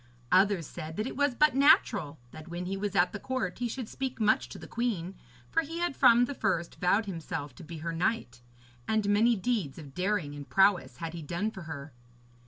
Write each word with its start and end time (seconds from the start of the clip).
Others 0.31 0.65
said 0.65 0.97
that 0.97 1.05
it 1.05 1.15
was 1.15 1.35
but 1.35 1.53
natural 1.55 2.17
that 2.31 2.47
when 2.47 2.65
he 2.65 2.75
was 2.75 2.95
at 2.95 3.13
the 3.13 3.19
court 3.19 3.59
he 3.59 3.67
should 3.67 3.87
speak 3.87 4.19
much 4.19 4.49
to 4.49 4.57
the 4.57 4.65
queen, 4.65 5.13
for 5.51 5.61
he 5.61 5.77
had 5.77 5.95
from 5.95 6.25
the 6.25 6.33
first 6.33 6.79
vowed 6.79 7.05
himself 7.05 7.53
to 7.53 7.63
be 7.63 7.77
her 7.85 7.93
knight, 7.93 8.41
and 8.87 9.07
many 9.07 9.35
deeds 9.35 9.77
of 9.77 9.93
daring 9.93 10.33
and 10.33 10.49
prowess 10.49 10.97
had 10.97 11.13
he 11.13 11.21
done 11.21 11.51
for 11.51 11.61
her. 11.69 11.93